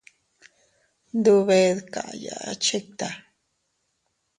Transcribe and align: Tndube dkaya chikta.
Tndube 1.09 1.59
dkaya 1.85 2.37
chikta. 2.63 3.09